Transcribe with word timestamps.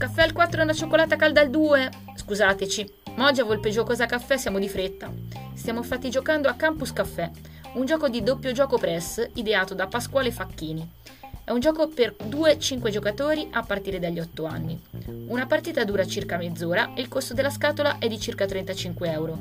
caffè 0.00 0.22
al 0.22 0.32
4 0.32 0.60
e 0.60 0.64
una 0.64 0.72
cioccolata 0.72 1.16
calda 1.16 1.42
al 1.42 1.50
2. 1.50 1.90
Scusateci, 2.14 2.90
ma 3.16 3.26
oggi 3.26 3.40
a 3.40 3.44
Volpe 3.44 3.68
Giocosa 3.68 4.06
Caffè 4.06 4.38
siamo 4.38 4.58
di 4.58 4.66
fretta. 4.66 5.12
Stiamo 5.52 5.80
infatti 5.80 6.08
giocando 6.08 6.48
a 6.48 6.54
Campus 6.54 6.94
Caffè, 6.94 7.30
un 7.74 7.84
gioco 7.84 8.08
di 8.08 8.22
doppio 8.22 8.50
gioco 8.52 8.78
press 8.78 9.28
ideato 9.34 9.74
da 9.74 9.88
Pasquale 9.88 10.32
Facchini. 10.32 10.90
È 11.44 11.50
un 11.50 11.60
gioco 11.60 11.88
per 11.88 12.16
2-5 12.18 12.88
giocatori 12.88 13.46
a 13.52 13.62
partire 13.62 13.98
dagli 13.98 14.18
8 14.18 14.46
anni. 14.46 14.80
Una 15.26 15.44
partita 15.44 15.84
dura 15.84 16.06
circa 16.06 16.38
mezz'ora 16.38 16.94
e 16.94 17.02
il 17.02 17.08
costo 17.08 17.34
della 17.34 17.50
scatola 17.50 17.98
è 17.98 18.08
di 18.08 18.18
circa 18.18 18.46
35 18.46 19.10
euro. 19.10 19.38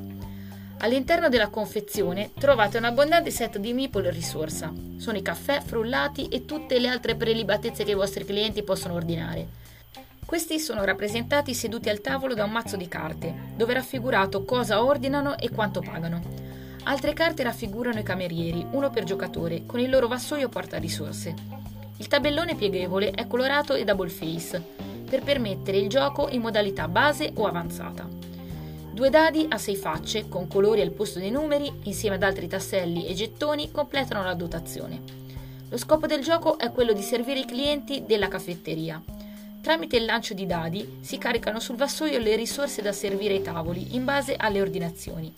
All'interno 0.80 1.30
della 1.30 1.48
confezione 1.48 2.32
trovate 2.38 2.78
un 2.78 2.84
abbondante 2.84 3.32
set 3.32 3.60
di 3.60 3.72
meeple 3.72 4.12
risorsa. 4.12 4.74
Sono 4.98 5.18
i 5.18 5.22
caffè, 5.22 5.62
frullati 5.62 6.28
e 6.28 6.44
tutte 6.44 6.80
le 6.80 6.90
altre 6.90 7.16
prelibatezze 7.16 7.86
che 7.86 7.92
i 7.92 7.96
vostri 7.96 8.26
clienti 8.26 8.62
possono 8.62 8.96
ordinare. 8.96 9.68
Questi 10.30 10.60
sono 10.60 10.84
rappresentati 10.84 11.56
seduti 11.56 11.90
al 11.90 12.02
tavolo 12.02 12.36
da 12.36 12.44
un 12.44 12.52
mazzo 12.52 12.78
di 12.78 12.88
carte, 12.88 13.34
dove 13.56 13.72
è 13.72 13.76
raffigurato 13.76 14.44
cosa 14.46 14.84
ordinano 14.84 15.36
e 15.40 15.50
quanto 15.50 15.82
pagano. 15.82 16.22
Altre 16.84 17.14
carte 17.14 17.42
raffigurano 17.42 17.98
i 17.98 18.04
camerieri, 18.04 18.64
uno 18.74 18.92
per 18.92 19.06
giocatore, 19.06 19.66
con 19.66 19.80
il 19.80 19.90
loro 19.90 20.08
vassoio 20.08 20.48
porta 20.48 20.78
risorse. 20.78 21.34
Il 21.98 22.08
tabellone 22.08 22.54
pieghevole 22.54 23.10
è 23.10 23.26
colorato 23.26 23.74
e 23.74 23.84
double 23.84 24.10
face 24.10 24.64
per 25.10 25.24
permettere 25.24 25.80
il 25.80 25.90
gioco 25.90 26.28
in 26.30 26.42
modalità 26.42 26.88
base 26.88 27.32
o 27.34 27.48
avanzata. 27.48 28.08
Due 28.94 29.10
dadi 29.10 29.48
a 29.50 29.58
sei 29.58 29.76
facce 29.76 30.30
con 30.30 30.48
colori 30.48 30.82
al 30.82 30.92
posto 30.92 31.18
dei 31.18 31.32
numeri 31.32 31.74
insieme 31.86 32.18
ad 32.18 32.24
altri 32.24 32.48
tasselli 32.48 33.08
e 33.08 33.16
gettoni 33.16 33.72
completano 33.72 34.24
la 34.24 34.36
dotazione. 34.36 35.02
Lo 35.70 35.78
scopo 35.78 36.06
del 36.06 36.22
gioco 36.22 36.60
è 36.60 36.72
quello 36.72 36.94
di 36.94 37.02
servire 37.02 37.40
i 37.40 37.46
clienti 37.46 38.04
della 38.06 38.28
caffetteria. 38.28 39.02
Tramite 39.62 39.98
il 39.98 40.06
lancio 40.06 40.34
di 40.34 40.46
dadi 40.46 41.00
si 41.02 41.18
caricano 41.18 41.60
sul 41.60 41.76
vassoio 41.76 42.18
le 42.18 42.36
risorse 42.36 42.82
da 42.82 42.92
servire 42.92 43.36
ai 43.36 43.42
tavoli 43.42 43.96
in 43.96 44.06
base 44.06 44.36
alle 44.36 44.62
ordinazioni. 44.62 45.32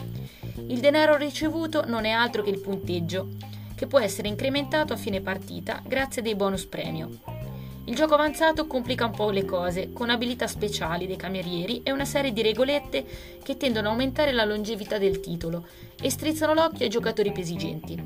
Il 0.68 0.80
denaro 0.80 1.18
ricevuto 1.18 1.86
non 1.86 2.06
è 2.06 2.12
altro 2.12 2.44
che 2.44 2.52
il 2.52 2.60
punteggio 2.60 3.30
che 3.76 3.88
può 3.88 4.00
essere 4.00 4.28
incrementato 4.28 4.94
a 4.94 4.98
fine 4.98 5.22
partita 5.22 5.82
grazie 5.86 6.22
a 6.22 6.24
dei 6.24 6.36
bonus 6.36 6.66
premio. 6.66 7.10
Il 7.86 7.96
gioco 7.96 8.14
avanzato 8.14 8.68
complica 8.68 9.06
un 9.06 9.12
po' 9.12 9.32
le 9.32 9.44
cose, 9.44 9.92
con 9.92 10.12
abilità 10.12 10.46
speciali 10.46 11.08
dei 11.08 11.16
camerieri 11.16 11.82
e 11.84 11.92
una 11.92 12.06
serie 12.06 12.32
di 12.32 12.44
regolette 12.44 13.04
che 13.42 13.58
tendono 13.58 13.88
a 13.88 13.92
aumentare 13.92 14.32
la 14.32 14.46
longevità 14.46 15.00
del 15.00 15.20
titolo 15.20 15.66
e 16.00 16.12
strizzano 16.12 16.54
l'occhio 16.54 16.86
ai 16.86 16.92
giocatori 16.92 17.32
più 17.32 17.42
esigenti. 17.42 18.02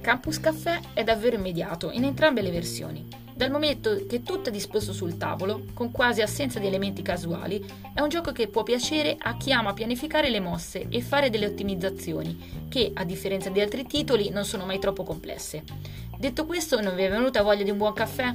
Campus 0.00 0.40
Caffè 0.40 0.80
è 0.92 1.04
davvero 1.04 1.36
immediato 1.36 1.92
in 1.92 2.02
entrambe 2.02 2.42
le 2.42 2.50
versioni. 2.50 3.21
Dal 3.42 3.50
momento 3.50 4.06
che 4.06 4.22
tutto 4.22 4.50
è 4.50 4.52
disposto 4.52 4.92
sul 4.92 5.16
tavolo, 5.16 5.64
con 5.74 5.90
quasi 5.90 6.22
assenza 6.22 6.60
di 6.60 6.68
elementi 6.68 7.02
casuali, 7.02 7.60
è 7.92 8.00
un 8.00 8.08
gioco 8.08 8.30
che 8.30 8.46
può 8.46 8.62
piacere 8.62 9.16
a 9.18 9.36
chi 9.36 9.50
ama 9.50 9.72
pianificare 9.72 10.30
le 10.30 10.38
mosse 10.38 10.86
e 10.88 11.00
fare 11.00 11.28
delle 11.28 11.46
ottimizzazioni, 11.46 12.68
che, 12.68 12.92
a 12.94 13.02
differenza 13.02 13.50
di 13.50 13.60
altri 13.60 13.84
titoli, 13.84 14.30
non 14.30 14.44
sono 14.44 14.64
mai 14.64 14.78
troppo 14.78 15.02
complesse. 15.02 15.64
Detto 16.16 16.46
questo, 16.46 16.80
non 16.80 16.94
vi 16.94 17.02
è 17.02 17.10
venuta 17.10 17.42
voglia 17.42 17.64
di 17.64 17.70
un 17.70 17.78
buon 17.78 17.94
caffè? 17.94 18.32